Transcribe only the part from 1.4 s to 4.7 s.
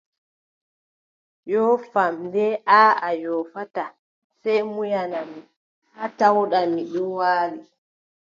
Yoofam le, aaʼa mi yoofataa, sey